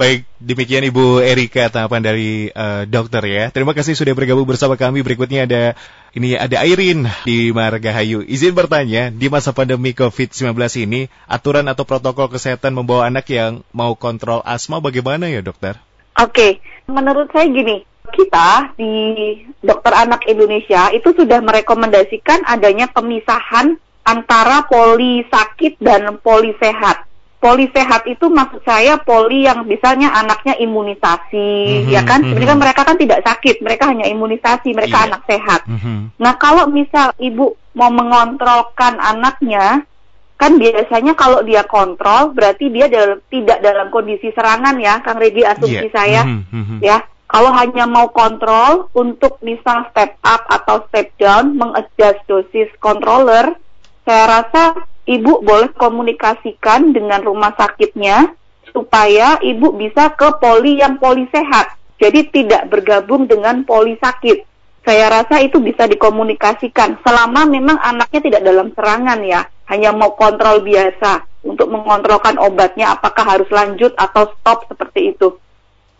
[0.00, 3.52] Baik, demikian Ibu Erika tanggapan dari uh, dokter ya.
[3.52, 5.04] Terima kasih sudah bergabung bersama kami.
[5.04, 5.76] Berikutnya ada
[6.16, 8.24] ini ada Airin di Margahayu.
[8.24, 10.56] Izin bertanya, di masa pandemi COVID-19
[10.88, 15.76] ini, aturan atau protokol kesehatan membawa anak yang mau kontrol asma bagaimana ya, dokter?
[16.16, 16.50] Oke, okay.
[16.88, 18.92] menurut saya gini, kita di
[19.62, 27.72] Dokter Anak Indonesia itu sudah merekomendasikan adanya pemisahan antara poli sakit dan poli sehat poli
[27.72, 32.20] sehat itu maksud saya poli yang misalnya anaknya imunisasi, mm-hmm, ya kan?
[32.20, 32.36] Mm-hmm.
[32.36, 35.06] Sebenarnya mereka kan tidak sakit, mereka hanya imunisasi, mereka yeah.
[35.08, 35.60] anak sehat.
[35.64, 35.98] Mm-hmm.
[36.20, 39.88] Nah kalau misal ibu mau mengontrolkan anaknya,
[40.36, 45.40] kan biasanya kalau dia kontrol berarti dia dalam, tidak dalam kondisi serangan ya, Kang Regi
[45.40, 45.96] asumsi yeah.
[45.96, 46.78] saya, mm-hmm.
[46.84, 47.00] ya.
[47.30, 53.54] Kalau hanya mau kontrol untuk misal step up atau step down, mengadjust dosis controller,
[54.02, 54.74] saya rasa
[55.06, 58.34] ibu boleh komunikasikan dengan rumah sakitnya
[58.74, 61.78] supaya ibu bisa ke poli yang poli sehat.
[62.02, 64.50] Jadi tidak bergabung dengan poli sakit.
[64.82, 70.66] Saya rasa itu bisa dikomunikasikan selama memang anaknya tidak dalam serangan ya, hanya mau kontrol
[70.66, 75.36] biasa untuk mengontrolkan obatnya apakah harus lanjut atau stop seperti itu.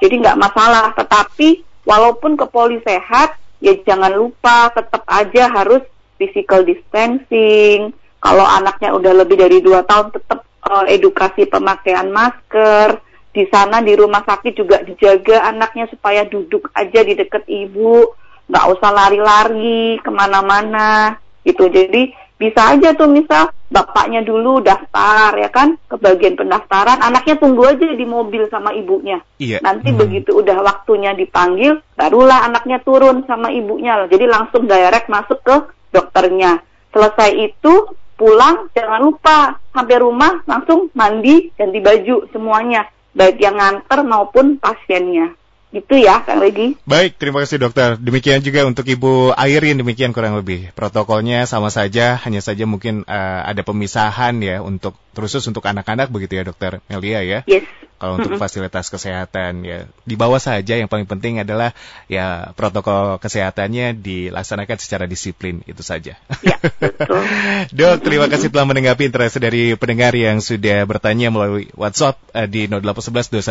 [0.00, 5.84] Jadi nggak masalah, tetapi walaupun ke poli sehat, ya jangan lupa tetap aja harus
[6.16, 13.00] physical distancing, kalau anaknya udah lebih dari dua tahun tetap uh, edukasi pemakaian masker.
[13.30, 18.10] Di sana di rumah sakit juga dijaga anaknya supaya duduk aja di dekat ibu,
[18.50, 21.14] nggak usah lari-lari ke mana-mana
[21.46, 21.70] gitu.
[21.70, 22.10] Jadi
[22.40, 27.84] bisa aja tuh misal bapaknya dulu daftar ya kan ke bagian pendaftaran, anaknya tunggu aja
[27.84, 29.20] di mobil sama ibunya.
[29.36, 29.60] Iya.
[29.60, 30.00] Nanti hmm.
[30.00, 34.08] begitu udah waktunya dipanggil, barulah anaknya turun sama ibunya.
[34.08, 35.56] Jadi langsung direct masuk ke
[35.92, 36.64] dokternya.
[36.90, 42.84] Selesai itu pulang jangan lupa sampai rumah langsung mandi ganti baju semuanya
[43.16, 45.39] baik yang nganter maupun pasiennya
[45.70, 46.74] gitu ya Kang Regi.
[46.82, 47.94] Baik, terima kasih dokter.
[47.94, 50.74] Demikian juga untuk Ibu Airin, demikian kurang lebih.
[50.74, 56.38] Protokolnya sama saja, hanya saja mungkin uh, ada pemisahan ya untuk terusus untuk anak-anak begitu
[56.38, 57.40] ya dokter Melia ya.
[57.46, 57.66] Yes.
[58.00, 58.48] Kalau untuk mm -hmm.
[58.48, 61.76] fasilitas kesehatan ya di bawah saja yang paling penting adalah
[62.08, 66.16] ya protokol kesehatannya dilaksanakan secara disiplin itu saja.
[66.40, 67.20] Ya, betul.
[67.76, 72.64] Dok, terima kasih telah menanggapi interest dari pendengar yang sudah bertanya melalui WhatsApp uh, di
[72.72, 73.44] 0811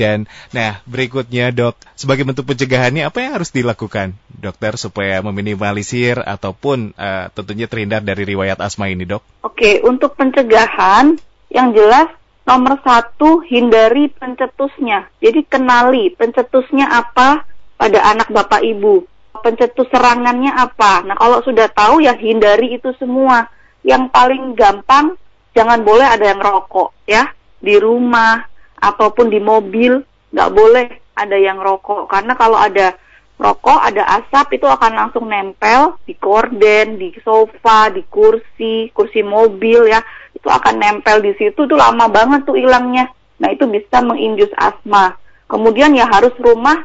[0.00, 0.24] dan
[0.56, 7.28] nah berikutnya Dok, sebagai bentuk pencegahannya apa yang harus dilakukan dokter supaya meminimalisir ataupun uh,
[7.36, 9.22] tentunya terhindar dari riwayat asma ini, Dok?
[9.44, 11.20] Oke, untuk pencegahan
[11.52, 12.08] yang jelas
[12.42, 15.06] Nomor satu, hindari pencetusnya.
[15.22, 17.46] Jadi kenali pencetusnya apa
[17.78, 19.06] pada anak bapak ibu.
[19.46, 21.06] Pencetus serangannya apa.
[21.06, 23.46] Nah kalau sudah tahu ya hindari itu semua.
[23.86, 25.14] Yang paling gampang,
[25.54, 27.30] jangan boleh ada yang rokok ya.
[27.62, 28.42] Di rumah
[28.78, 30.02] ataupun di mobil,
[30.34, 32.10] nggak boleh ada yang rokok.
[32.10, 32.98] Karena kalau ada
[33.38, 39.90] rokok, ada asap itu akan langsung nempel di korden, di sofa, di kursi, kursi mobil
[39.90, 40.02] ya
[40.42, 43.06] itu akan nempel di situ tuh lama banget tuh hilangnya.
[43.38, 45.14] Nah itu bisa menginjus asma.
[45.46, 46.82] Kemudian ya harus rumah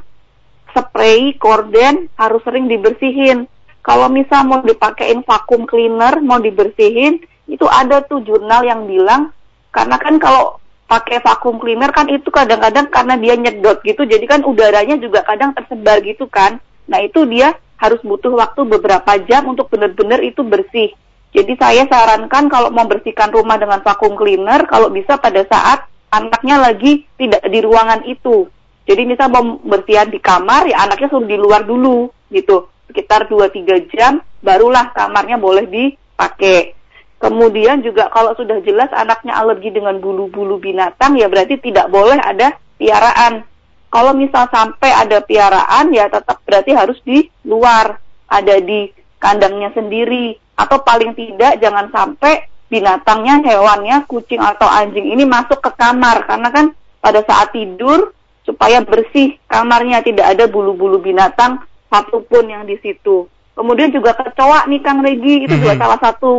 [0.78, 3.50] spray, korden harus sering dibersihin.
[3.82, 7.17] Kalau misal mau dipakein vakum cleaner, mau dibersihin,
[7.50, 9.34] itu ada tuh jurnal yang bilang
[9.74, 14.46] karena kan kalau pakai vakum cleaner kan itu kadang-kadang karena dia nyedot gitu, jadi kan
[14.46, 16.62] udaranya juga kadang tersebar gitu kan.
[16.86, 20.93] Nah itu dia harus butuh waktu beberapa jam untuk benar-benar itu bersih.
[21.38, 26.58] Jadi saya sarankan kalau mau bersihkan rumah dengan vakum cleaner, kalau bisa pada saat anaknya
[26.58, 28.50] lagi tidak di ruangan itu.
[28.89, 32.73] Jadi misal mau bersihan di kamar, ya anaknya suruh di luar dulu, gitu.
[32.89, 36.73] Sekitar 2-3 jam, barulah kamarnya boleh dipakai.
[37.21, 42.58] Kemudian juga kalau sudah jelas anaknya alergi dengan bulu-bulu binatang, ya berarti tidak boleh ada
[42.82, 43.45] piaraan.
[43.93, 48.89] Kalau misal sampai ada piaraan, ya tetap berarti harus di luar, ada di
[49.21, 55.72] kandangnya sendiri atau paling tidak jangan sampai binatangnya, hewannya, kucing atau anjing ini masuk ke
[55.78, 56.65] kamar karena kan
[57.00, 58.12] pada saat tidur
[58.43, 63.28] supaya bersih kamarnya tidak ada bulu-bulu binatang satupun yang di situ.
[63.56, 65.84] Kemudian juga kecoa nih Kang Regi itu juga mm -hmm.
[65.84, 66.32] salah satu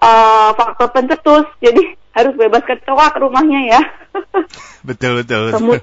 [0.00, 1.46] uh, faktor pencetus.
[1.58, 3.80] Jadi harus bebas kecoa ke rumahnya ya.
[4.88, 5.52] betul betul.
[5.52, 5.82] Kemud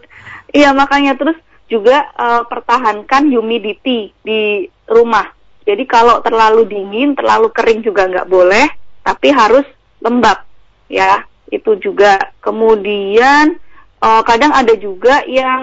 [0.54, 1.38] iya makanya terus
[1.70, 5.30] juga uh, pertahankan humidity di rumah.
[5.68, 8.66] Jadi kalau terlalu dingin, terlalu kering juga nggak boleh,
[9.06, 9.66] tapi harus
[10.02, 10.42] lembab,
[10.90, 12.18] ya itu juga.
[12.42, 13.58] Kemudian
[14.02, 15.62] uh, kadang ada juga yang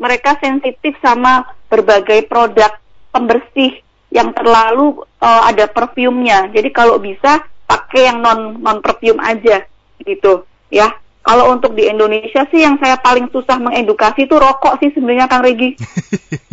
[0.00, 2.74] mereka sensitif sama berbagai produk
[3.14, 6.48] pembersih yang terlalu uh, ada perfumnya.
[6.50, 9.66] Jadi kalau bisa pakai yang non non perfume aja,
[10.02, 10.94] gitu, ya.
[11.26, 15.42] Kalau untuk di Indonesia sih yang saya paling susah mengedukasi itu rokok sih sebenarnya Kang
[15.42, 15.74] Regi.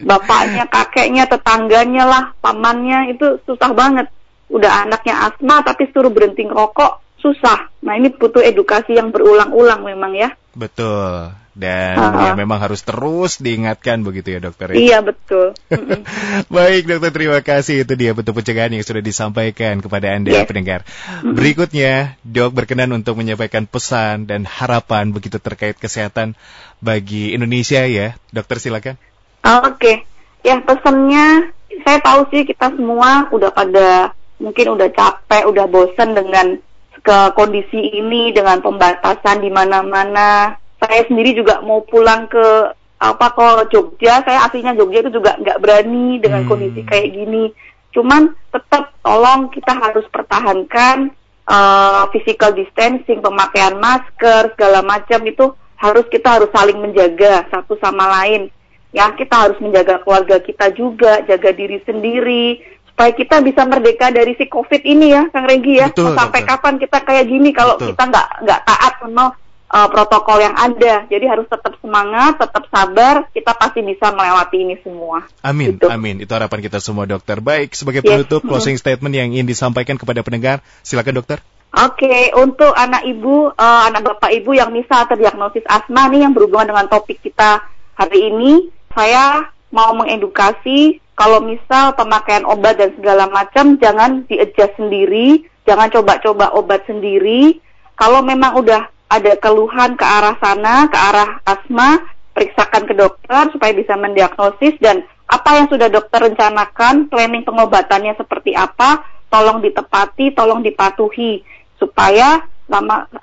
[0.00, 4.08] Bapaknya, kakeknya, tetangganya lah, pamannya itu susah banget.
[4.46, 7.72] Udah anaknya asma tapi suruh berhenti rokok susah.
[7.82, 10.30] Nah ini butuh edukasi yang berulang-ulang memang ya.
[10.54, 11.34] Betul.
[11.56, 14.76] Dan uh ya memang harus terus diingatkan begitu ya dokter.
[14.76, 14.76] Ya?
[14.76, 15.56] Iya betul.
[16.56, 20.44] Baik dokter terima kasih itu dia bentuk pencegahan yang sudah disampaikan kepada anda yes.
[20.44, 20.84] pendengar.
[21.24, 26.36] Berikutnya dok berkenan untuk menyampaikan pesan dan harapan begitu terkait kesehatan
[26.84, 29.00] bagi Indonesia ya dokter silakan.
[29.46, 29.96] Oke okay.
[30.42, 31.54] ya pesannya
[31.86, 34.10] saya tahu sih kita semua udah pada
[34.42, 36.58] mungkin udah capek udah bosan dengan
[37.06, 43.46] ke kondisi ini dengan pembatasan di mana-mana saya sendiri juga mau pulang ke apa ke
[43.70, 46.50] Jogja saya aslinya Jogja itu juga nggak berani dengan hmm.
[46.50, 47.54] kondisi kayak gini
[47.94, 51.14] cuman tetap tolong kita harus pertahankan
[51.46, 58.08] uh, physical distancing pemakaian masker segala macam itu harus kita harus saling menjaga satu sama
[58.20, 58.48] lain
[58.96, 64.32] ya kita harus menjaga keluarga kita juga jaga diri sendiri supaya kita bisa merdeka dari
[64.40, 66.50] si covid ini ya kang Regi ya Betul, sampai betul.
[66.56, 69.36] kapan kita kayak gini kalau kita nggak nggak taat sama
[69.70, 71.06] uh, protokol yang ada.
[71.06, 73.26] Jadi harus tetap semangat, tetap sabar.
[73.30, 75.26] Kita pasti bisa melewati ini semua.
[75.42, 75.90] Amin, gitu.
[75.90, 76.22] amin.
[76.22, 77.42] Itu harapan kita semua, dokter.
[77.42, 78.48] Baik, sebagai penutup yes.
[78.48, 81.38] closing statement yang ingin disampaikan kepada pendengar, silakan dokter.
[81.76, 86.32] Oke, okay, untuk anak ibu, uh, anak bapak ibu yang misal terdiagnosis asma nih yang
[86.32, 87.60] berhubungan dengan topik kita
[87.92, 94.36] hari ini, saya mau mengedukasi kalau misal pemakaian obat dan segala macam jangan di
[94.76, 97.60] sendiri, jangan coba-coba obat sendiri.
[97.96, 102.04] Kalau memang udah ada keluhan ke arah sana, ke arah asma,
[102.36, 108.52] periksakan ke dokter supaya bisa mendiagnosis dan apa yang sudah dokter rencanakan, planning pengobatannya seperti
[108.52, 109.00] apa,
[109.32, 111.40] tolong ditepati, tolong dipatuhi
[111.80, 112.44] supaya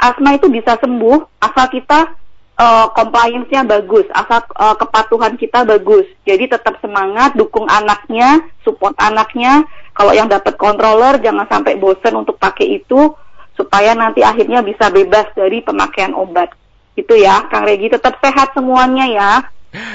[0.02, 2.16] asma itu bisa sembuh asal kita
[2.58, 6.06] uh, compliance-nya bagus, asal uh, kepatuhan kita bagus.
[6.26, 9.66] Jadi tetap semangat, dukung anaknya, support anaknya.
[9.94, 13.14] Kalau yang dapat controller jangan sampai bosan untuk pakai itu
[13.54, 16.50] supaya nanti akhirnya bisa bebas dari pemakaian obat.
[16.94, 17.90] Gitu ya, Kang Regi.
[17.90, 19.32] Tetap sehat semuanya ya.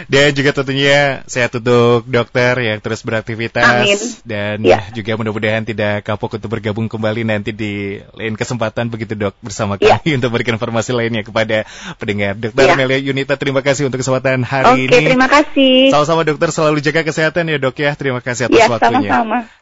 [0.09, 3.99] Dan juga tentunya sehat untuk dokter yang terus beraktivitas Amin.
[4.27, 4.83] dan Ya.
[4.91, 9.99] juga mudah-mudahan tidak kapok untuk bergabung kembali nanti di lain kesempatan begitu dok bersama Ya.
[10.03, 11.63] kami untuk berikan informasi lainnya kepada
[11.97, 12.35] pendengar.
[12.35, 12.75] Dokter Ya.
[12.75, 15.07] Amelia Yunita terima kasih untuk kesempatan hari Oke, ini.
[15.15, 15.95] terima kasih.
[15.95, 17.95] Sama-sama dokter selalu jaga kesehatan ya dok ya.
[17.95, 19.09] Terima kasih atas Ya, waktunya.
[19.11, 19.59] sama-sama.